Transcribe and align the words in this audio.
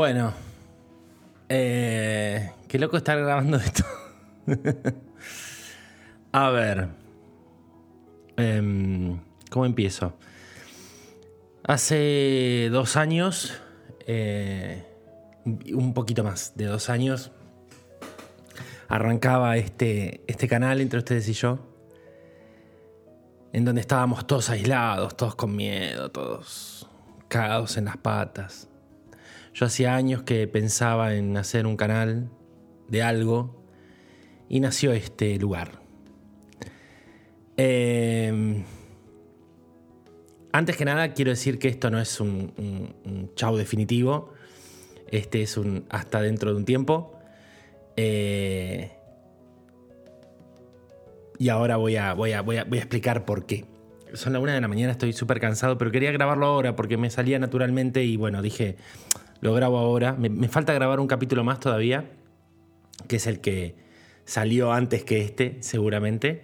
Bueno, 0.00 0.32
eh, 1.50 2.52
qué 2.68 2.78
loco 2.78 2.96
estar 2.96 3.18
grabando 3.18 3.58
esto. 3.58 3.84
A 6.32 6.48
ver, 6.48 6.88
em, 8.38 9.20
¿cómo 9.50 9.66
empiezo? 9.66 10.14
Hace 11.64 12.70
dos 12.72 12.96
años, 12.96 13.60
eh, 14.06 14.86
un 15.44 15.92
poquito 15.92 16.24
más 16.24 16.56
de 16.56 16.64
dos 16.64 16.88
años, 16.88 17.30
arrancaba 18.88 19.58
este, 19.58 20.24
este 20.26 20.48
canal 20.48 20.80
entre 20.80 21.00
ustedes 21.00 21.28
y 21.28 21.34
yo, 21.34 21.58
en 23.52 23.66
donde 23.66 23.82
estábamos 23.82 24.26
todos 24.26 24.48
aislados, 24.48 25.14
todos 25.14 25.34
con 25.34 25.54
miedo, 25.54 26.10
todos 26.10 26.88
cagados 27.28 27.76
en 27.76 27.84
las 27.84 27.98
patas. 27.98 28.69
Yo 29.60 29.66
hacía 29.66 29.94
años 29.94 30.22
que 30.22 30.48
pensaba 30.48 31.14
en 31.14 31.36
hacer 31.36 31.66
un 31.66 31.76
canal 31.76 32.30
de 32.88 33.02
algo 33.02 33.62
y 34.48 34.58
nació 34.60 34.92
este 34.92 35.36
lugar. 35.36 35.82
Em, 37.58 38.64
antes 40.50 40.78
que 40.78 40.86
nada 40.86 41.12
quiero 41.12 41.32
decir 41.32 41.58
que 41.58 41.68
esto 41.68 41.90
no 41.90 42.00
es 42.00 42.20
un, 42.20 42.54
un, 43.04 43.34
chau 43.34 43.54
definitivo, 43.54 44.32
este 45.10 45.42
es 45.42 45.58
un 45.58 45.84
hasta 45.90 46.22
dentro 46.22 46.52
de 46.52 46.56
un 46.56 46.64
tiempo. 46.64 47.18
Eh, 47.96 48.92
y 51.38 51.50
ahora 51.50 51.76
voy 51.76 51.96
a, 51.96 52.14
voy, 52.14 52.32
a, 52.32 52.40
voy, 52.40 52.56
a, 52.56 52.64
voy 52.64 52.78
a 52.78 52.80
explicar 52.80 53.26
por 53.26 53.44
qué. 53.44 53.66
Son 54.14 54.32
las 54.32 54.40
una 54.40 54.54
de 54.54 54.60
la 54.62 54.68
mañana, 54.68 54.92
estoy 54.92 55.12
súper 55.12 55.38
cansado, 55.38 55.76
pero 55.76 55.90
quería 55.90 56.12
grabarlo 56.12 56.46
ahora 56.46 56.74
porque 56.74 56.96
me 56.96 57.10
salía 57.10 57.38
naturalmente 57.38 58.02
y 58.04 58.16
bueno, 58.16 58.40
dije, 58.40 58.76
lo 59.40 59.54
grabo 59.54 59.78
ahora. 59.78 60.12
Me, 60.12 60.48
falta 60.48 60.72
grabar 60.72 61.00
un 61.00 61.06
capítulo 61.06 61.44
más 61.44 61.60
todavía, 61.60 62.10
que 63.08 63.16
es 63.16 63.26
el 63.26 63.40
que 63.40 63.74
salió 64.24 64.72
antes 64.72 65.04
que 65.04 65.22
este, 65.22 65.58
seguramente. 65.60 66.42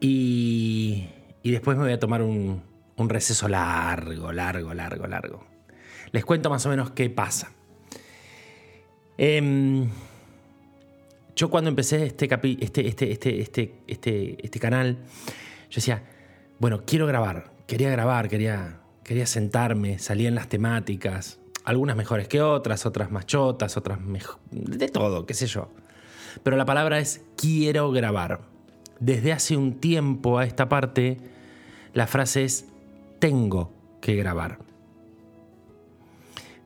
Y, 0.00 1.08
después 1.44 1.76
me 1.76 1.84
voy 1.84 1.92
a 1.92 1.98
tomar 1.98 2.22
un, 2.22 2.62
receso 3.08 3.48
largo, 3.48 4.32
largo, 4.32 4.74
largo, 4.74 5.06
largo. 5.06 5.44
Les 6.12 6.24
cuento 6.24 6.50
más 6.50 6.64
o 6.66 6.68
menos 6.68 6.90
qué 6.92 7.10
pasa. 7.10 7.50
Em, 9.18 9.88
yo 11.34 11.50
cuando 11.50 11.70
empecé 11.70 12.06
este, 12.06 12.28
este, 12.60 12.86
este, 12.86 13.12
este, 13.12 13.40
este, 13.40 13.74
este, 13.86 14.38
este 14.44 14.60
canal, 14.60 14.98
yo 15.68 15.76
decía, 15.76 16.04
bueno, 16.58 16.84
quiero 16.86 17.06
grabar, 17.06 17.52
quería 17.66 17.90
grabar, 17.90 18.28
quería, 18.28 18.80
quería 19.02 19.26
sentarme, 19.26 19.98
salía 19.98 20.28
en 20.28 20.36
las 20.36 20.48
temáticas, 20.48 21.40
algunas 21.64 21.96
mejores 21.96 22.28
que 22.28 22.40
otras, 22.42 22.86
otras 22.86 23.10
más 23.10 23.26
chotas, 23.26 23.76
otras 23.76 24.00
mejor, 24.00 24.38
de 24.50 24.88
todo, 24.88 25.26
qué 25.26 25.34
sé 25.34 25.46
yo. 25.46 25.68
Pero 26.42 26.56
la 26.56 26.64
palabra 26.64 26.98
es 26.98 27.22
quiero 27.36 27.90
grabar. 27.92 28.40
Desde 29.00 29.32
hace 29.32 29.56
un 29.56 29.80
tiempo 29.80 30.38
a 30.38 30.44
esta 30.44 30.68
parte, 30.68 31.18
la 31.92 32.06
frase 32.06 32.44
es 32.44 32.66
tengo 33.18 33.72
que 34.00 34.16
grabar. 34.16 34.58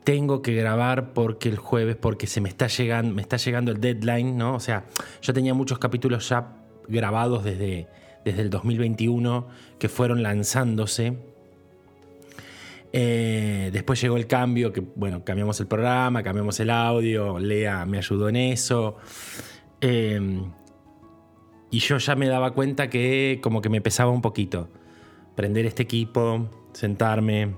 Tengo 0.04 0.40
que 0.40 0.54
grabar 0.54 1.12
porque 1.14 1.48
el 1.48 1.56
jueves, 1.56 1.96
porque 1.96 2.26
se 2.26 2.40
me 2.40 2.48
está 2.48 2.68
llegando, 2.68 3.14
me 3.14 3.22
está 3.22 3.38
llegando 3.38 3.72
el 3.72 3.80
deadline, 3.80 4.36
¿no? 4.36 4.54
O 4.54 4.60
sea, 4.60 4.84
yo 5.20 5.32
tenía 5.32 5.52
muchos 5.52 5.78
capítulos 5.78 6.28
ya 6.28 6.52
grabados 6.86 7.42
desde, 7.42 7.88
desde 8.24 8.42
el 8.42 8.50
2021 8.50 9.48
que 9.78 9.88
fueron 9.88 10.22
lanzándose 10.22 11.18
eh, 12.92 13.70
después 13.72 14.00
llegó 14.00 14.16
el 14.16 14.26
cambio, 14.26 14.72
que 14.72 14.80
bueno, 14.80 15.24
cambiamos 15.24 15.60
el 15.60 15.66
programa, 15.66 16.22
cambiamos 16.22 16.58
el 16.60 16.70
audio, 16.70 17.38
Lea 17.38 17.84
me 17.86 17.98
ayudó 17.98 18.28
en 18.28 18.36
eso. 18.36 18.96
Eh, 19.80 20.40
y 21.70 21.78
yo 21.80 21.98
ya 21.98 22.14
me 22.14 22.28
daba 22.28 22.52
cuenta 22.52 22.88
que 22.88 23.40
como 23.42 23.60
que 23.60 23.68
me 23.68 23.80
pesaba 23.80 24.10
un 24.10 24.22
poquito. 24.22 24.68
Prender 25.34 25.66
este 25.66 25.82
equipo, 25.82 26.48
sentarme, 26.72 27.54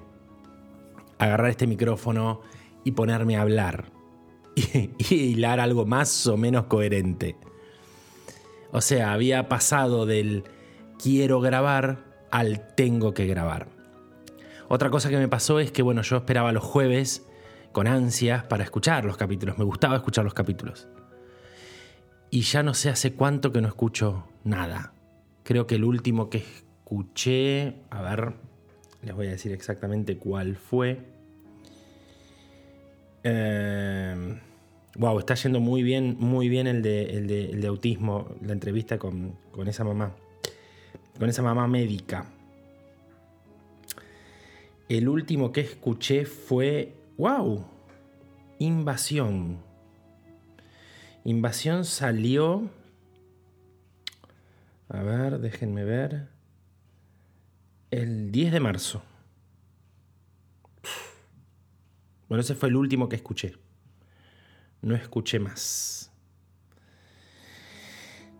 agarrar 1.19 1.51
este 1.51 1.67
micrófono 1.67 2.41
y 2.85 2.93
ponerme 2.93 3.37
a 3.37 3.43
hablar. 3.43 3.93
Y, 4.59 4.91
y 4.99 5.15
hilar 5.15 5.61
algo 5.61 5.87
más 5.87 6.27
o 6.27 6.37
menos 6.37 6.65
coherente. 6.65 7.37
O 8.73 8.81
sea, 8.81 9.13
había 9.13 9.49
pasado 9.49 10.05
del 10.05 10.43
quiero 11.01 11.41
grabar 11.41 12.27
al 12.33 12.75
tengo 12.75 13.15
que 13.15 13.27
grabar. 13.27 13.78
Otra 14.69 14.91
cosa 14.91 15.09
que 15.09 15.17
me 15.17 15.29
pasó 15.29 15.61
es 15.61 15.73
que, 15.73 15.83
bueno, 15.83 16.03
yo 16.03 16.19
esperaba 16.19 16.53
los 16.53 16.63
jueves 16.63 17.27
con 17.73 17.87
ansias 17.87 18.45
para 18.45 18.65
escuchar 18.65 19.05
los 19.07 19.17
capítulos. 19.17 19.57
Me 19.57 19.65
gustaba 19.65 19.97
escuchar 19.97 20.25
los 20.25 20.35
capítulos. 20.35 20.89
Y 22.31 22.43
ya 22.43 22.63
no 22.63 22.75
sé 22.75 22.91
hace 22.91 23.15
cuánto 23.15 23.51
que 23.51 23.63
no 23.63 23.69
escucho 23.69 24.25
nada. 24.45 24.93
Creo 25.43 25.67
que 25.67 25.77
el 25.77 25.85
último 25.85 26.29
que 26.29 26.39
escuché, 26.39 27.77
a 27.89 28.03
ver, 28.03 28.35
les 29.03 29.15
voy 29.15 29.29
a 29.29 29.31
decir 29.31 29.53
exactamente 29.53 30.19
cuál 30.19 30.57
fue. 30.57 31.01
wow, 33.25 35.19
está 35.19 35.35
yendo 35.35 35.61
muy 35.61 35.83
bien, 35.83 36.17
muy 36.19 36.51
bien 36.51 36.67
el 36.67 36.83
de, 36.83 37.05
el 37.17 37.61
de, 37.61 37.67
autismo, 37.67 38.29
la 38.43 38.53
entrevista 38.53 38.99
con, 38.99 39.39
con 39.51 39.67
esa 39.67 39.85
mamá, 39.85 40.13
con 41.19 41.31
esa 41.31 41.43
mamá 41.43 41.67
médica. 41.67 42.27
El 44.89 45.09
último 45.09 45.53
que 45.53 45.61
escuché 45.61 46.25
fue, 46.25 46.95
wow, 47.19 47.67
Invasión. 48.59 49.63
Invasión 51.25 51.85
salió, 51.85 52.71
a 54.89 55.03
ver, 55.03 55.39
déjenme 55.41 55.85
ver, 55.85 56.29
el 57.91 58.33
10 58.33 58.53
de 58.53 58.61
marzo. 58.61 59.03
Bueno, 62.29 62.41
ese 62.41 62.55
fue 62.55 62.69
el 62.69 62.77
último 62.77 63.09
que 63.09 63.17
escuché. 63.17 63.57
No 64.81 64.95
escuché 64.95 65.39
más. 65.39 66.08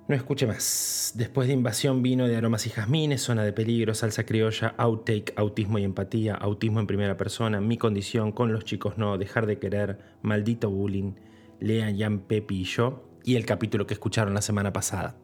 No 0.09 0.15
escuche 0.15 0.47
más. 0.47 1.13
Después 1.17 1.49
de 1.49 1.53
Invasión 1.53 2.03
vino 2.03 2.27
de 2.27 2.35
Aromas 2.35 2.67
y 2.67 2.71
Jazmines, 2.71 3.21
Zona 3.21 3.45
de 3.45 3.53
Peligro, 3.53 3.93
Salsa 3.93 4.25
Criolla, 4.25 4.75
Outtake, 4.79 5.35
Autismo 5.37 5.79
y 5.79 5.85
Empatía, 5.85 6.35
Autismo 6.35 6.81
en 6.81 6.87
Primera 6.87 7.19
Persona, 7.19 7.61
Mi 7.61 7.77
Condición, 7.77 8.33
Con 8.33 8.51
los 8.51 8.65
Chicos 8.65 8.97
No, 8.97 9.19
Dejar 9.19 9.45
de 9.45 9.59
Querer, 9.59 9.99
Maldito 10.23 10.71
Bullying, 10.71 11.13
Lea, 11.61 11.95
Jan, 11.95 12.21
Pepi 12.21 12.63
y 12.63 12.65
yo, 12.65 13.05
y 13.23 13.37
el 13.37 13.45
capítulo 13.45 13.87
que 13.87 13.93
escucharon 13.93 14.33
la 14.33 14.41
semana 14.41 14.73
pasada. 14.73 15.15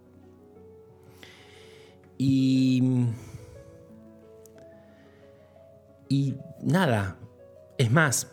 Y... 2.19 3.07
Y 6.11 6.35
nada, 6.61 7.17
es 7.79 7.91
más, 7.91 8.31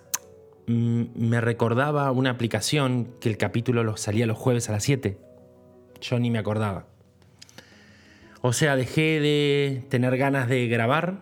mm, 0.68 1.04
me 1.16 1.40
recordaba 1.40 2.12
una 2.12 2.32
aplicación 2.32 3.16
que 3.22 3.30
el 3.30 3.38
capítulo 3.38 3.96
salía 3.96 4.28
los 4.28 4.38
jueves 4.38 4.68
a 4.68 4.74
las 4.74 4.84
7 4.84 5.31
yo 6.02 6.20
ni 6.20 6.30
me 6.30 6.40
acordaba. 6.40 6.88
O 8.42 8.54
sea, 8.54 8.76
dejé 8.76 9.20
de 9.20 9.86
tener 9.90 10.18
ganas 10.18 10.50
de 10.50 10.68
grabar 10.68 11.22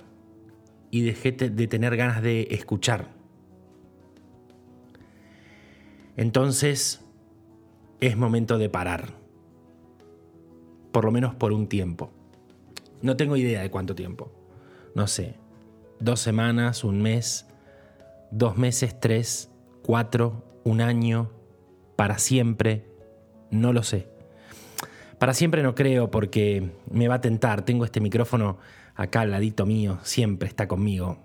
y 0.90 1.02
dejé 1.02 1.34
de 1.34 1.68
tener 1.68 1.98
ganas 1.98 2.22
de 2.22 2.48
escuchar. 2.52 3.10
Entonces, 6.16 7.02
es 8.00 8.18
momento 8.18 8.58
de 8.58 8.70
parar. 8.70 9.14
Por 10.92 11.06
lo 11.06 11.12
menos 11.12 11.36
por 11.36 11.52
un 11.52 11.68
tiempo. 11.68 12.12
No 13.02 13.16
tengo 13.16 13.38
idea 13.38 13.62
de 13.62 13.70
cuánto 13.70 13.96
tiempo. 13.96 14.31
No 14.96 15.08
sé. 15.08 15.36
Dos 16.00 16.20
semanas, 16.22 16.84
un 16.84 17.02
mes, 17.02 17.46
dos 18.31 18.58
meses, 18.58 19.00
tres, 19.00 19.52
cuatro, 19.84 20.44
un 20.64 20.81
año, 20.81 21.30
para 21.96 22.18
siempre. 22.18 22.86
No 23.52 23.74
lo 23.74 23.84
sé. 23.84 24.08
Para 25.19 25.33
siempre 25.33 25.63
no 25.63 25.75
creo 25.75 26.10
porque 26.10 26.71
me 26.89 27.10
va 27.10 27.16
a 27.16 27.21
tentar. 27.21 27.63
Tengo 27.63 27.83
este 27.83 28.00
micrófono 28.00 28.57
acá 28.95 29.21
al 29.21 29.31
ladito 29.31 29.66
mío, 29.66 30.00
siempre 30.01 30.48
está 30.48 30.68
conmigo. 30.68 31.19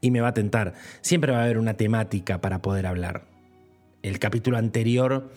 Y 0.00 0.10
me 0.10 0.22
va 0.22 0.28
a 0.28 0.34
tentar. 0.34 0.72
Siempre 1.02 1.30
va 1.30 1.40
a 1.40 1.44
haber 1.44 1.58
una 1.58 1.74
temática 1.74 2.40
para 2.40 2.62
poder 2.62 2.86
hablar. 2.86 3.26
El 4.02 4.18
capítulo 4.18 4.56
anterior, 4.56 5.30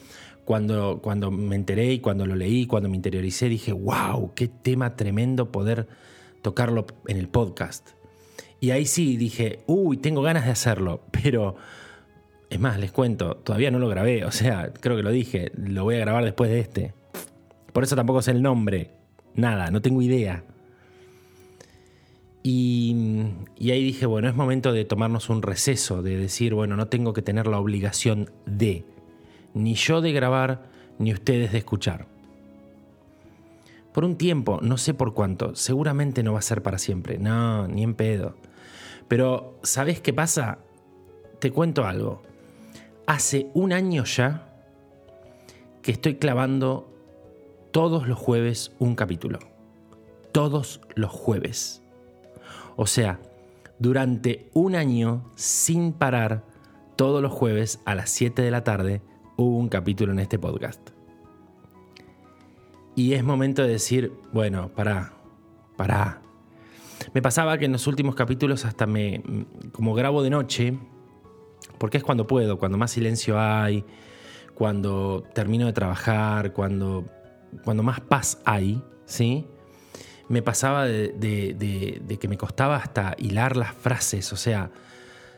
cuando, 0.45 1.01
cuando 1.03 1.31
me 1.31 1.57
enteré 1.57 1.91
y 1.91 1.99
cuando 1.99 2.25
lo 2.25 2.35
leí, 2.35 2.65
cuando 2.65 2.87
me 2.87 2.95
interioricé, 2.95 3.49
dije, 3.49 3.73
wow, 3.73 4.33
qué 4.35 4.47
tema 4.47 4.95
tremendo 4.95 5.51
poder 5.51 5.89
tocarlo 6.41 6.85
en 7.07 7.17
el 7.17 7.27
podcast. 7.27 7.89
Y 8.61 8.71
ahí 8.71 8.85
sí 8.85 9.17
dije, 9.17 9.59
uy, 9.67 9.97
tengo 9.97 10.21
ganas 10.21 10.45
de 10.45 10.51
hacerlo, 10.51 11.03
pero... 11.11 11.55
Es 12.49 12.59
más, 12.59 12.79
les 12.79 12.91
cuento, 12.91 13.37
todavía 13.37 13.71
no 13.71 13.79
lo 13.79 13.87
grabé, 13.89 14.25
o 14.25 14.31
sea, 14.31 14.71
creo 14.79 14.95
que 14.95 15.01
lo 15.01 15.09
dije, 15.09 15.51
lo 15.55 15.85
voy 15.85 15.95
a 15.95 15.99
grabar 15.99 16.23
después 16.23 16.51
de 16.51 16.59
este. 16.59 16.93
Por 17.73 17.83
eso 17.83 17.95
tampoco 17.95 18.21
sé 18.21 18.31
el 18.31 18.41
nombre. 18.41 18.91
Nada, 19.35 19.71
no 19.71 19.81
tengo 19.81 20.01
idea. 20.01 20.43
Y, 22.43 22.95
y, 23.57 23.71
ahí 23.71 23.83
dije, 23.83 24.05
bueno, 24.05 24.27
es 24.27 24.35
momento 24.35 24.73
de 24.73 24.85
tomarnos 24.85 25.29
un 25.29 25.41
receso, 25.41 26.01
de 26.01 26.17
decir, 26.17 26.53
bueno, 26.53 26.75
no 26.75 26.87
tengo 26.87 27.13
que 27.13 27.21
tener 27.21 27.47
la 27.47 27.57
obligación 27.57 28.31
de, 28.45 28.85
ni 29.53 29.75
yo 29.75 30.01
de 30.01 30.11
grabar, 30.11 30.63
ni 30.99 31.13
ustedes 31.13 31.53
de 31.53 31.59
escuchar. 31.59 32.05
Por 33.93 34.03
un 34.03 34.17
tiempo, 34.17 34.59
no 34.61 34.77
sé 34.77 34.93
por 34.93 35.13
cuánto, 35.13 35.55
seguramente 35.55 36.21
no 36.21 36.33
va 36.33 36.39
a 36.39 36.43
ser 36.43 36.61
para 36.61 36.79
siempre, 36.79 37.17
no, 37.17 37.67
ni 37.67 37.83
en 37.83 37.93
pedo. 37.93 38.35
Pero, 39.07 39.57
¿sabes 39.63 40.01
qué 40.01 40.11
pasa? 40.13 40.59
Te 41.39 41.51
cuento 41.51 41.85
algo. 41.85 42.23
Hace 43.05 43.47
un 43.53 43.71
año 43.71 44.03
ya 44.03 44.49
que 45.81 45.91
estoy 45.91 46.15
clavando 46.15 46.92
todos 47.73 48.07
los 48.07 48.19
jueves 48.19 48.71
un 48.77 48.93
capítulo. 48.93 49.39
Todos 50.31 50.79
los 50.93 51.09
jueves. 51.09 51.81
O 52.75 52.85
sea, 52.85 53.19
durante 53.79 54.47
un 54.53 54.75
año 54.75 55.31
sin 55.35 55.91
parar, 55.91 56.43
todos 56.95 57.19
los 57.23 57.31
jueves 57.31 57.81
a 57.85 57.95
las 57.95 58.11
7 58.11 58.43
de 58.43 58.51
la 58.51 58.63
tarde 58.63 59.01
hubo 59.37 59.57
un 59.57 59.69
capítulo 59.69 60.11
en 60.11 60.19
este 60.19 60.37
podcast. 60.37 60.91
Y 62.95 63.13
es 63.13 63.23
momento 63.23 63.63
de 63.63 63.69
decir, 63.69 64.13
bueno, 64.31 64.69
pará, 64.69 65.13
pará. 65.75 66.21
Me 67.15 67.23
pasaba 67.23 67.57
que 67.57 67.65
en 67.65 67.71
los 67.71 67.87
últimos 67.87 68.13
capítulos 68.13 68.65
hasta 68.65 68.85
me, 68.85 69.23
como 69.71 69.95
grabo 69.95 70.21
de 70.21 70.29
noche, 70.29 70.77
porque 71.79 71.97
es 71.97 72.03
cuando 72.03 72.27
puedo, 72.27 72.59
cuando 72.59 72.77
más 72.77 72.91
silencio 72.91 73.39
hay, 73.39 73.83
cuando 74.53 75.23
termino 75.33 75.65
de 75.65 75.73
trabajar, 75.73 76.53
cuando, 76.53 77.05
cuando 77.63 77.83
más 77.83 77.99
paz 77.99 78.39
hay, 78.45 78.81
¿sí? 79.05 79.45
me 80.29 80.41
pasaba 80.41 80.85
de, 80.85 82.17
que 82.19 82.27
me 82.27 82.37
costaba 82.37 82.77
hasta 82.77 83.15
hilar 83.17 83.57
las 83.57 83.73
frases, 83.73 84.31
o 84.33 84.37
sea, 84.37 84.71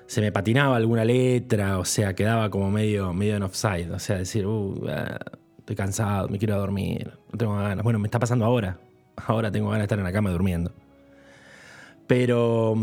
se 0.07 0.21
me 0.21 0.31
patinaba 0.31 0.75
alguna 0.75 1.03
letra, 1.03 1.79
o 1.79 1.85
sea, 1.85 2.13
quedaba 2.13 2.49
como 2.49 2.69
medio, 2.69 3.13
medio 3.13 3.35
en 3.35 3.43
offside, 3.43 3.91
o 3.91 3.99
sea, 3.99 4.17
decir, 4.17 4.45
uh, 4.45 4.87
ah, 4.87 5.17
estoy 5.57 5.75
cansado, 5.75 6.29
me 6.29 6.37
quiero 6.37 6.57
dormir, 6.57 7.11
no 7.31 7.37
tengo 7.37 7.55
ganas. 7.55 7.83
Bueno, 7.83 7.97
me 7.97 8.07
está 8.07 8.19
pasando 8.19 8.45
ahora, 8.45 8.77
ahora 9.15 9.51
tengo 9.51 9.67
ganas 9.67 9.81
de 9.81 9.85
estar 9.85 9.97
en 9.97 10.05
la 10.05 10.11
cama 10.11 10.29
durmiendo. 10.29 10.71
Pero, 12.05 12.75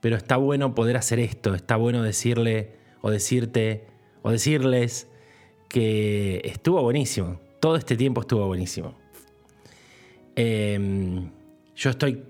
pero 0.00 0.16
está 0.16 0.36
bueno 0.36 0.74
poder 0.74 0.96
hacer 0.96 1.20
esto, 1.20 1.54
está 1.54 1.76
bueno 1.76 2.02
decirle 2.02 2.76
o 3.00 3.10
decirte 3.10 3.86
o 4.22 4.30
decirles 4.30 5.06
que 5.68 6.40
estuvo 6.44 6.82
buenísimo, 6.82 7.38
todo 7.64 7.76
este 7.76 7.96
tiempo 7.96 8.20
estuvo 8.20 8.46
buenísimo. 8.46 8.94
Em, 10.36 11.30
yo 11.74 11.88
estoy 11.88 12.22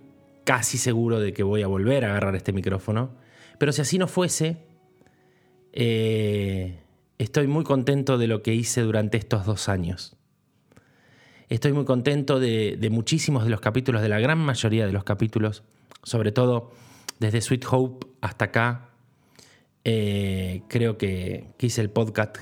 casi 0.45 0.79
seguro 0.79 1.19
de 1.19 1.33
que 1.33 1.43
voy 1.43 1.63
a 1.63 1.67
volver 1.67 2.05
a 2.05 2.11
agarrar 2.11 2.37
este 2.37 2.53
micrófono, 2.53 3.17
pero 3.59 3.73
si 3.73 3.83
así 3.83 3.99
no 3.99 4.07
fuese, 4.07 4.59
eh, 5.73 6.79
estoy 7.19 7.49
muy 7.49 7.65
contento 7.65 8.17
de 8.17 8.29
lo 8.29 8.45
que 8.45 8.55
hice 8.55 8.83
durante 8.83 9.19
estos 9.19 9.45
dos 9.45 9.69
años. 9.69 10.17
Estoy 11.49 11.73
muy 11.73 11.85
contento 11.85 12.39
de, 12.39 12.79
muchísimos 12.93 13.43
de 13.43 13.51
los 13.51 13.61
capítulos, 13.61 14.03
de 14.03 14.11
la 14.11 14.21
gran 14.21 14.39
mayoría 14.39 14.87
de 14.87 14.93
los 14.93 15.03
capítulos, 15.03 15.65
sobre 16.05 16.31
todo 16.31 16.71
desde 17.19 17.41
Sweet 17.41 17.65
Hope 17.69 18.07
hasta 18.21 18.45
acá. 18.45 18.91
Eh, 19.83 20.63
creo 20.69 20.97
que, 20.97 21.49
hice 21.59 21.81
el 21.81 21.91
podcast, 21.91 22.37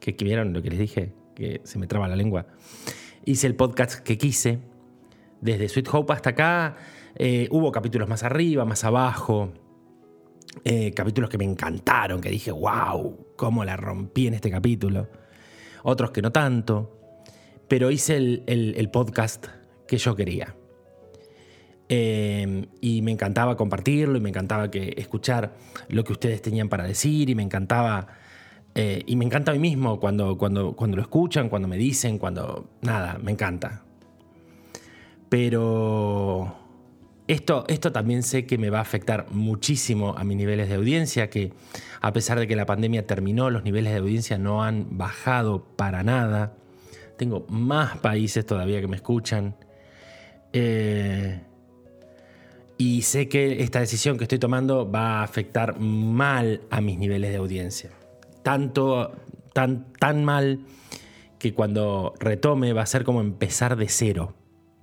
que, 0.00 0.16
que 0.16 0.36
lo 0.36 0.62
que 0.62 0.70
les 0.70 0.78
dije, 0.78 1.12
que 1.36 1.60
se 1.62 1.78
me 1.78 1.86
traba 1.86 2.08
la 2.08 2.16
lengua 2.16 2.46
hice 3.26 3.46
el 3.46 3.56
podcast 3.56 4.02
que 4.02 4.16
quise. 4.16 4.60
Desde 5.42 5.68
Sweet 5.68 5.88
Hope 5.92 6.14
hasta 6.14 6.30
acá 6.30 6.76
eh, 7.16 7.48
hubo 7.50 7.70
capítulos 7.70 8.08
más 8.08 8.22
arriba, 8.22 8.64
más 8.64 8.84
abajo. 8.84 9.52
Eh, 10.64 10.92
capítulos 10.94 11.28
que 11.28 11.36
me 11.36 11.44
encantaron, 11.44 12.22
que 12.22 12.30
dije, 12.30 12.50
wow, 12.50 13.26
cómo 13.36 13.64
la 13.64 13.76
rompí 13.76 14.28
en 14.28 14.34
este 14.34 14.50
capítulo. 14.50 15.08
Otros 15.82 16.12
que 16.12 16.22
no 16.22 16.32
tanto. 16.32 17.20
Pero 17.68 17.90
hice 17.90 18.16
el, 18.16 18.88
podcast 18.92 19.46
que 19.86 19.98
yo 19.98 20.14
quería. 20.14 20.54
Eh, 21.88 22.66
y 22.80 23.02
me 23.02 23.10
encantaba 23.10 23.56
compartirlo 23.56 24.16
y 24.16 24.20
me 24.20 24.28
encantaba 24.28 24.70
que 24.70 24.94
escuchar 24.96 25.56
lo 25.88 26.04
que 26.04 26.12
ustedes 26.12 26.42
tenían 26.42 26.68
para 26.68 26.84
decir 26.84 27.28
y 27.28 27.34
me 27.34 27.42
encantaba 27.42 28.08
eh, 28.78 29.02
y 29.06 29.16
me 29.16 29.24
encanta 29.24 29.52
a 29.52 29.54
mí 29.54 29.60
mismo 29.60 29.98
cuando, 29.98 30.36
cuando, 30.36 30.76
cuando 30.76 30.98
lo 30.98 31.02
escuchan, 31.02 31.48
cuando 31.48 31.66
me 31.66 31.78
dicen, 31.78 32.18
cuando... 32.18 32.68
Nada, 32.82 33.18
me 33.22 33.32
encanta. 33.32 33.82
Pero 35.30 36.54
esto, 37.26 37.64
esto 37.68 37.90
también 37.90 38.22
sé 38.22 38.44
que 38.44 38.58
me 38.58 38.68
va 38.68 38.80
a 38.80 38.82
afectar 38.82 39.28
muchísimo 39.30 40.14
a 40.18 40.24
mis 40.24 40.36
niveles 40.36 40.68
de 40.68 40.74
audiencia, 40.74 41.30
que 41.30 41.54
a 42.02 42.12
pesar 42.12 42.38
de 42.38 42.46
que 42.46 42.54
la 42.54 42.66
pandemia 42.66 43.06
terminó, 43.06 43.48
los 43.48 43.64
niveles 43.64 43.94
de 43.94 43.98
audiencia 43.98 44.36
no 44.36 44.62
han 44.62 44.98
bajado 44.98 45.64
para 45.76 46.02
nada. 46.02 46.52
Tengo 47.16 47.46
más 47.48 47.96
países 47.96 48.44
todavía 48.44 48.82
que 48.82 48.88
me 48.88 48.96
escuchan. 48.96 49.56
Eh, 50.52 51.40
y 52.76 53.00
sé 53.00 53.26
que 53.30 53.62
esta 53.62 53.80
decisión 53.80 54.18
que 54.18 54.24
estoy 54.24 54.38
tomando 54.38 54.90
va 54.90 55.20
a 55.20 55.22
afectar 55.22 55.80
mal 55.80 56.60
a 56.68 56.82
mis 56.82 56.98
niveles 56.98 57.30
de 57.30 57.36
audiencia 57.38 57.95
tanto, 58.46 59.10
tan, 59.52 59.92
tan 59.98 60.24
mal 60.24 60.60
que 61.40 61.52
cuando 61.52 62.14
retome 62.20 62.72
va 62.72 62.82
a 62.82 62.86
ser 62.86 63.02
como 63.02 63.20
empezar 63.20 63.74
de 63.74 63.88
cero. 63.88 64.36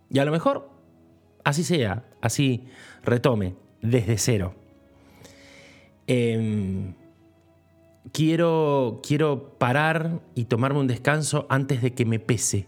Y 0.10 0.20
a 0.20 0.26
lo 0.26 0.34
mejor 0.34 0.70
así 1.46 1.64
sea, 1.64 2.04
así 2.20 2.66
retome 3.06 3.56
desde 3.82 4.18
cero. 4.18 4.54
Em, 6.08 6.94
quiero, 8.12 9.00
quiero 9.02 9.58
parar 9.58 10.20
y 10.36 10.44
tomarme 10.44 10.82
un 10.82 10.88
descanso 10.88 11.48
antes 11.48 11.82
de 11.82 11.94
que 11.94 12.04
me 12.04 12.20
pese. 12.20 12.68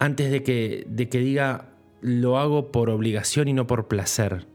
Antes 0.00 0.32
de 0.32 0.42
que, 0.42 0.84
de 0.88 1.08
que 1.08 1.20
diga 1.20 1.68
lo 2.00 2.38
hago 2.38 2.72
por 2.72 2.90
obligación 2.90 3.46
y 3.46 3.52
no 3.52 3.68
por 3.68 3.86
placer. 3.86 4.48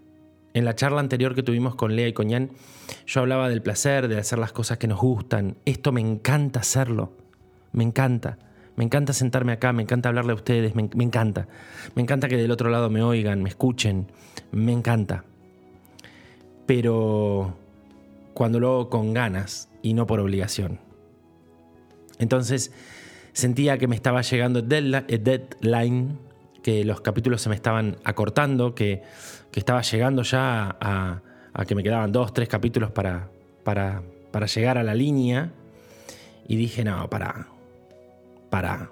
En 0.55 0.63
la 0.63 0.73
charla 0.73 1.01
anterior 1.01 1.35
que 1.35 1.43
tuvimos 1.43 1.75
con 1.75 1.97
Lea 1.97 2.07
y 2.07 2.13
con 2.13 2.29
yo 2.29 3.19
hablaba 3.19 3.49
del 3.49 3.61
placer, 3.61 4.07
de 4.07 4.17
hacer 4.17 4.39
las 4.39 4.53
cosas 4.53 4.77
que 4.77 4.87
nos 4.87 5.01
gustan. 5.01 5.57
Esto 5.65 5.91
me 5.91 5.99
encanta 5.99 6.61
hacerlo. 6.61 7.11
Me 7.73 7.83
encanta. 7.83 8.37
Me 8.77 8.85
encanta 8.85 9.11
sentarme 9.11 9.51
acá, 9.51 9.73
me 9.73 9.83
encanta 9.83 10.07
hablarle 10.07 10.31
a 10.31 10.35
ustedes, 10.35 10.73
me, 10.73 10.89
encanta. 11.03 11.49
Me 11.93 12.01
encanta 12.01 12.29
que 12.29 12.37
del 12.37 12.51
otro 12.51 12.69
lado 12.69 12.89
me 12.89 13.03
oigan, 13.03 13.43
me 13.43 13.49
escuchen. 13.49 14.07
Me 14.53 14.71
encanta. 14.71 15.25
Pero 16.65 17.57
cuando 18.33 18.61
lo 18.61 18.69
hago 18.69 18.89
con 18.89 19.13
ganas 19.13 19.67
y 19.81 19.93
no 19.93 20.07
por 20.07 20.21
obligación. 20.21 20.79
Entonces 22.17 22.71
sentía 23.33 23.77
que 23.77 23.89
me 23.89 23.95
estaba 23.97 24.21
llegando 24.21 24.59
el 24.59 24.67
deadline, 24.69 26.17
que 26.65 26.83
los 26.83 26.99
capítulos 27.01 27.43
se 27.43 27.49
me 27.49 27.55
estaban 27.55 27.97
acortando, 28.03 28.73
que 28.73 29.03
que 29.55 29.61
estaba 29.61 29.81
llegando 29.83 30.21
ya 30.23 30.75
a, 30.81 31.21
que 31.65 31.75
me 31.75 31.81
quedaban 31.81 32.11
dos, 32.11 32.33
tres 32.33 32.49
capítulos 32.49 32.91
para, 32.91 33.29
para, 33.63 34.03
para 34.33 34.47
llegar 34.47 34.77
a 34.77 34.83
la 34.83 34.93
línea. 34.93 35.53
Y 36.45 36.57
dije, 36.57 36.83
no, 36.83 37.09
para, 37.09 37.47
para, 38.49 38.91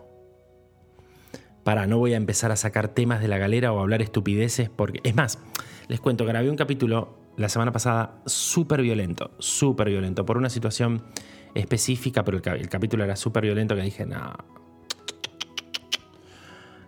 para, 1.66 1.86
no 1.86 1.98
voy 1.98 2.14
a 2.14 2.16
empezar 2.16 2.54
a 2.54 2.56
sacar 2.56 2.88
temas 2.88 3.20
de 3.20 3.28
la 3.28 3.38
galera 3.38 3.74
o 3.74 3.80
a 3.80 3.82
hablar 3.82 4.02
estupideces, 4.02 4.70
porque, 4.70 5.02
es 5.04 5.14
más, 5.16 5.38
les 5.90 6.00
cuento, 6.00 6.26
grabé 6.26 6.50
un 6.50 6.56
capítulo 6.56 7.18
la 7.36 7.50
semana 7.50 7.74
pasada 7.74 8.22
súper 8.26 8.82
violento, 8.82 9.32
súper 9.40 9.90
violento, 9.90 10.26
por 10.26 10.38
una 10.38 10.50
situación 10.50 11.04
específica, 11.56 12.24
pero 12.24 12.38
el, 12.38 12.62
el 12.62 12.70
capítulo 12.70 13.04
era 13.04 13.18
súper 13.18 13.44
violento 13.44 13.76
que 13.76 13.82
dije, 13.82 14.06
no, 14.06 14.34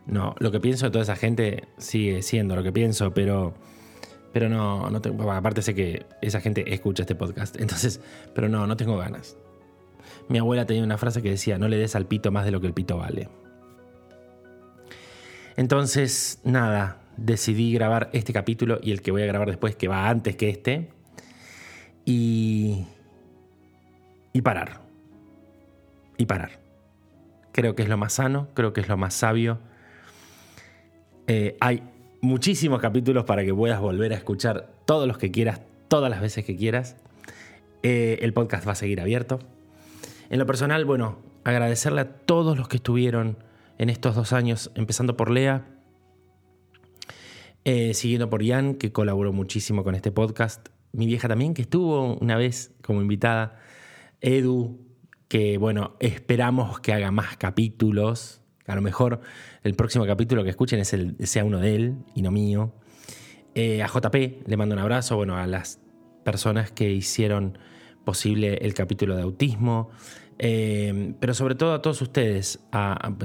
no, 0.07 0.35
lo 0.39 0.51
que 0.51 0.59
pienso 0.59 0.85
de 0.85 0.91
toda 0.91 1.03
esa 1.03 1.15
gente 1.15 1.67
sigue 1.77 2.21
siendo 2.21 2.55
lo 2.55 2.63
que 2.63 2.71
pienso, 2.71 3.13
pero, 3.13 3.55
pero 4.31 4.50
no, 4.50 5.01
tengo, 5.01 5.31
aparte 5.31 5.62
sé 5.62 5.74
que 5.74 6.05
esa 6.21 6.41
gente 6.41 6.74
escucha 6.74 7.03
este 7.03 7.15
podcast, 7.15 7.55
entonces, 7.59 8.01
pero 8.33 8.47
no, 8.50 8.67
no 8.67 8.77
tengo 8.77 8.97
ganas. 8.97 9.38
Mi 10.29 10.38
abuela 10.38 10.65
tenía 10.65 10.83
una 10.83 10.97
frase 10.97 11.21
que 11.21 11.31
decía, 11.31 11.57
no 11.57 11.67
le 11.67 11.77
des 11.77 11.95
al 11.95 12.05
pito 12.05 12.31
más 12.31 12.45
de 12.45 12.51
lo 12.51 12.62
que 12.62 12.67
el 12.67 12.74
pito 12.74 12.97
vale. 12.97 13.29
Entonces, 15.57 16.39
nada, 16.43 17.01
decidí 17.17 17.74
grabar 17.74 18.09
este 18.13 18.33
capítulo 18.33 18.79
y 18.81 18.91
el 18.91 19.01
que 19.01 19.12
voy 19.12 19.24
a 19.24 19.25
grabar 19.25 19.47
después, 19.47 19.75
que 19.75 19.88
va 19.88 20.09
antes 20.09 20.35
que 20.35 20.50
este, 20.50 20.89
y, 22.03 22.85
y 24.33 24.41
parar. 24.41 24.81
Y 26.17 26.25
parar. 26.25 26.59
Creo 27.51 27.75
que 27.75 27.83
es 27.83 27.89
lo 27.89 27.97
más 27.97 28.13
sano, 28.13 28.50
creo 28.53 28.74
que 28.74 28.81
es 28.81 28.89
lo 28.89 28.97
más 28.97 29.13
sabio 29.13 29.59
eh, 31.27 31.58
hay 31.60 31.84
muchísimos 32.22 32.82
capítulos 32.82 33.25
para 33.25 33.44
que 33.44 33.53
puedas 33.53 33.79
volver 33.79 34.13
a 34.13 34.15
escuchar 34.15 34.74
todos 34.86 35.08
los 35.08 35.17
que 35.17 35.32
quieras, 35.32 35.62
todas 35.88 36.10
las 36.10 36.22
veces 36.22 36.46
que 36.46 36.55
quieras. 36.55 36.98
Eh, 37.84 38.20
el 38.22 38.34
podcast 38.34 38.67
va 38.67 38.72
a 38.72 38.75
seguir 38.75 39.00
abierto. 39.01 39.39
En 40.29 40.39
lo 40.39 40.46
personal, 40.46 40.86
bueno, 40.86 41.20
agradecerle 41.44 42.01
a 42.01 42.10
todos 42.17 42.58
los 42.58 42.67
que 42.67 42.77
estuvieron 42.77 43.38
en 43.77 43.89
estos 43.89 44.15
dos 44.15 44.34
años, 44.34 44.72
empezando 44.75 45.15
por 45.15 45.29
Lea, 45.29 45.65
Eh, 47.67 47.96
siguiendo 47.96 48.29
por 48.29 48.44
Ian, 48.44 48.75
que 48.75 48.91
colaboró 48.91 49.34
muchísimo 49.34 49.84
con 49.84 49.96
este 49.96 50.12
podcast. 50.12 50.70
Mi 50.91 51.08
vieja 51.08 51.27
también, 51.27 51.55
que 51.55 51.63
estuvo 51.63 52.15
una 52.17 52.38
vez 52.38 52.75
como 52.84 53.01
invitada. 53.01 53.60
Edu, 54.22 54.86
que 55.27 55.58
bueno, 55.58 55.96
esperamos 56.00 56.79
que 56.79 56.94
haga 56.94 57.10
más 57.10 57.38
capítulos. 57.38 58.41
A 58.67 58.75
lo 58.75 58.81
mejor 58.81 59.22
el 59.63 59.75
próximo 59.75 60.05
capítulo 60.05 60.43
que 60.43 60.50
escuchen 60.50 60.79
es 60.79 60.93
el, 60.93 61.15
sea 61.25 61.45
uno 61.45 61.60
de 61.60 61.75
él 61.75 61.95
y 62.15 62.22
no 62.22 62.31
mío. 62.31 62.74
Eh, 63.53 63.84
a 63.84 63.88
JP 63.88 64.48
le 64.48 64.57
mando 64.57 64.74
un 64.75 64.79
abrazo, 64.79 65.15
bueno, 65.15 65.38
a 65.38 65.48
las 65.48 65.79
personas 66.24 66.72
que 66.72 66.91
hicieron 66.91 67.57
posible 68.03 68.60
el 68.62 68.74
capítulo 68.74 69.15
de 69.15 69.24
autismo, 69.24 69.89
eh, 70.39 71.13
pero 71.19 71.34
sobre 71.34 71.55
todo 71.55 71.74
a 71.74 71.81
todos 71.81 72.01
ustedes. 72.01 72.60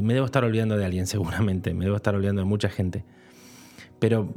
me 0.03 0.15
debo 0.15 0.27
estar 0.27 0.45
olvidando 0.45 0.77
de 0.77 0.85
alguien 0.85 1.07
seguramente, 1.09 1.75
me 1.75 1.85
debo 1.85 1.97
estar 1.97 2.15
olvidando 2.15 2.43
de 2.43 2.47
mucha 2.47 2.69
gente. 2.69 3.05
Pero 3.99 4.33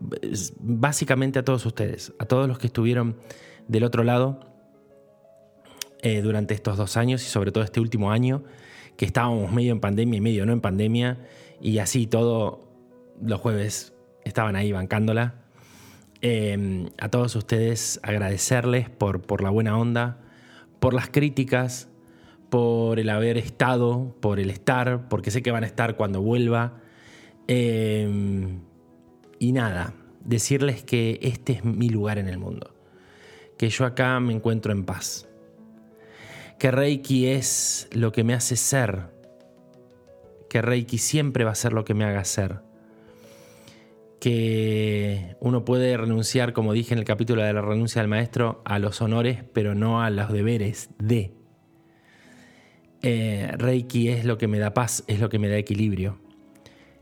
básicamente 0.60 1.40
a 1.40 1.46
todos 1.46 1.66
ustedes, 1.66 2.14
a 2.20 2.26
todos 2.26 2.48
los 2.48 2.60
que 2.60 2.68
estuvieron 2.68 3.18
del 3.68 3.86
otro 3.86 4.04
lado 4.04 4.42
eh, 6.02 6.22
durante 6.22 6.54
estos 6.54 6.76
dos 6.76 6.98
años 6.98 7.24
y 7.24 7.30
sobre 7.30 7.54
todo 7.54 7.64
este 7.64 7.80
último 7.80 8.12
año, 8.12 8.44
que 8.98 9.06
estábamos 9.06 9.52
medio 9.52 9.72
en 9.72 9.80
pandemia 9.80 10.18
y 10.18 10.22
medio 10.22 10.46
no 10.46 10.54
en 10.54 10.62
pandemia, 10.62 11.18
y 11.62 11.80
así 11.80 12.08
todo 12.08 12.68
los 13.22 13.40
jueves 13.40 13.94
estaban 14.24 14.56
ahí 14.56 14.72
bancándola. 14.72 15.36
Eh, 16.22 16.88
a 17.00 17.10
todos 17.10 17.36
ustedes 17.36 18.00
agradecerles 18.04 18.90
por, 18.90 19.22
por 19.22 19.42
la 19.44 19.50
buena 19.50 19.78
onda, 19.78 20.22
por 20.80 20.94
las 20.94 21.10
críticas, 21.10 21.90
por 22.50 23.00
el 23.00 23.10
haber 23.10 23.38
estado, 23.38 24.16
por 24.22 24.40
el 24.40 24.50
estar, 24.50 25.10
porque 25.10 25.32
sé 25.32 25.42
que 25.42 25.52
van 25.52 25.64
a 25.64 25.68
estar 25.68 25.96
cuando 25.96 26.22
vuelva. 26.22 26.82
Eh, 27.48 28.58
y 29.40 29.52
nada, 29.52 29.94
decirles 30.24 30.84
que 30.84 31.20
este 31.22 31.54
es 31.54 31.66
mi 31.66 31.90
lugar 31.90 32.18
en 32.18 32.30
el 32.30 32.38
mundo, 32.38 32.74
que 33.58 33.70
yo 33.70 33.86
acá 33.86 34.20
me 34.20 34.34
encuentro 34.34 34.72
en 34.72 34.86
paz, 34.86 35.28
que 36.58 36.72
Reiki 36.72 37.28
es 37.28 37.90
lo 37.92 38.12
que 38.12 38.24
me 38.24 38.34
hace 38.34 38.56
ser, 38.56 39.12
que 40.50 40.62
Reiki 40.62 40.98
siempre 40.98 41.44
va 41.44 41.52
a 41.52 41.56
ser 41.56 41.74
lo 41.74 41.86
que 41.86 41.94
me 41.94 42.06
haga 42.06 42.24
ser, 42.24 42.62
que 44.20 45.36
uno 45.40 45.66
puede 45.66 45.98
renunciar, 45.98 46.54
como 46.54 46.74
dije 46.74 46.94
en 46.94 47.00
el 47.00 47.06
capítulo 47.06 47.44
de 47.44 47.54
la 47.54 47.62
renuncia 47.62 48.02
del 48.02 48.10
maestro, 48.10 48.62
a 48.66 48.80
los 48.80 49.02
honores, 49.02 49.44
pero 49.54 49.76
no 49.76 50.02
a 50.02 50.10
los 50.10 50.32
deberes 50.32 50.90
de 50.98 51.34
eh, 53.06 53.52
Reiki 53.58 54.08
es 54.08 54.24
lo 54.24 54.38
que 54.38 54.48
me 54.48 54.60
da 54.60 54.74
paz, 54.74 55.04
es 55.08 55.20
lo 55.20 55.28
que 55.28 55.38
me 55.38 55.50
da 55.50 55.58
equilibrio, 55.58 56.20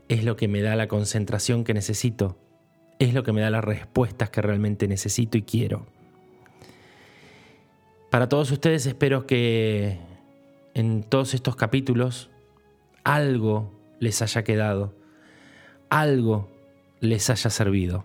es 0.08 0.24
lo 0.24 0.34
que 0.34 0.48
me 0.48 0.60
da 0.60 0.74
la 0.74 0.88
concentración 0.88 1.62
que 1.62 1.74
necesito, 1.74 2.36
es 2.98 3.14
lo 3.14 3.22
que 3.22 3.32
me 3.32 3.40
da 3.40 3.50
las 3.50 3.62
respuestas 3.62 4.28
que 4.30 4.42
realmente 4.42 4.88
necesito 4.88 5.38
y 5.38 5.42
quiero. 5.42 5.86
Para 8.12 8.28
todos 8.28 8.50
ustedes 8.50 8.84
espero 8.84 9.26
que 9.26 9.96
en 10.74 11.02
todos 11.02 11.32
estos 11.32 11.56
capítulos 11.56 12.28
algo 13.04 13.72
les 14.00 14.20
haya 14.20 14.44
quedado, 14.44 14.94
algo 15.88 16.50
les 17.00 17.30
haya 17.30 17.48
servido. 17.48 18.04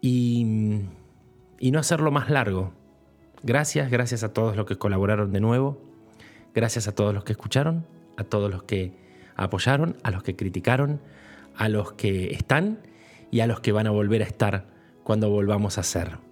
Y, 0.00 0.46
no 1.60 1.78
hacerlo 1.78 2.10
más 2.10 2.30
largo, 2.30 2.72
Gracias, 3.42 3.90
gracias 3.90 4.24
a 4.24 4.32
todos 4.32 4.56
los 4.56 4.64
que 4.64 4.76
colaboraron 4.76 5.30
de 5.30 5.40
nuevo, 5.40 5.82
gracias 6.54 6.88
a 6.88 6.94
todos 6.94 7.12
los 7.12 7.24
que 7.24 7.32
escucharon, 7.32 7.84
a 8.16 8.24
todos 8.24 8.50
los 8.50 8.62
que 8.62 8.94
apoyaron, 9.36 9.98
a 10.02 10.10
los 10.10 10.22
que 10.22 10.34
criticaron, 10.34 11.02
a 11.54 11.68
los 11.68 11.92
que 11.92 12.32
están 12.32 12.78
y 13.30 13.40
a 13.40 13.46
los 13.46 13.60
que 13.60 13.72
van 13.72 13.86
a 13.86 13.90
volver 13.90 14.22
a 14.22 14.26
estar 14.26 14.64
cuando 15.04 15.28
volvamos 15.28 15.76
a 15.76 15.82
ser. 15.82 16.27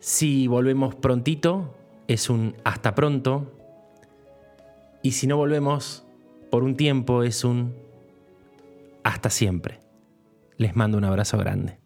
Si 0.00 0.46
volvemos 0.46 0.94
prontito, 0.94 1.74
es 2.06 2.30
un 2.30 2.56
hasta 2.64 2.94
pronto. 2.94 3.52
Y 5.02 5.12
si 5.12 5.26
no 5.26 5.36
volvemos 5.36 6.04
por 6.50 6.64
un 6.64 6.76
tiempo, 6.76 7.22
es 7.22 7.44
un 7.44 7.74
hasta 9.02 9.30
siempre. 9.30 9.80
Les 10.56 10.76
mando 10.76 10.98
un 10.98 11.04
abrazo 11.04 11.38
grande. 11.38 11.78